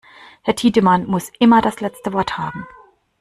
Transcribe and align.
Herr 0.41 0.55
Tiedemann 0.55 1.05
muss 1.05 1.31
immer 1.37 1.61
das 1.61 1.79
letzte 1.79 2.11
Wort 2.11 2.35
haben. 2.35 2.65